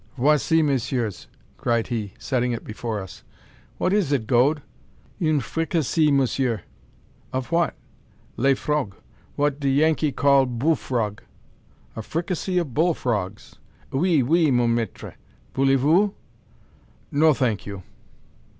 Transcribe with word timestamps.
"Voici, 0.17 0.63
messieurs?" 0.63 1.27
cried 1.57 1.89
he, 1.89 2.15
setting 2.17 2.53
it 2.53 2.63
before 2.63 2.99
us. 3.03 3.21
"What 3.77 3.93
is 3.93 4.11
it, 4.11 4.25
Gode?" 4.25 4.63
"Une 5.21 5.39
fricassee, 5.41 6.11
monsieur." 6.11 6.63
"Of 7.31 7.51
what?" 7.51 7.75
"Les 8.35 8.55
frog; 8.55 8.95
what 9.35 9.59
de 9.59 9.69
Yankee 9.69 10.11
call 10.11 10.47
boo 10.47 10.73
frog!" 10.73 11.21
"A 11.95 12.01
fricassee 12.01 12.57
of 12.57 12.73
bull 12.73 12.95
frogs!" 12.95 13.57
"Oui, 13.93 14.23
oui, 14.23 14.49
mon 14.49 14.73
maitre. 14.73 15.13
Voulez 15.53 15.79
vous?" 15.79 16.15
"No, 17.11 17.35
thank 17.35 17.67
you!" 17.67 17.83